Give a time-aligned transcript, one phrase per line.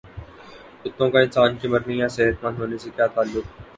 [0.83, 3.45] کتوں کا انسان کے مرنے یا صحت مند ہونے سے کیا تعلق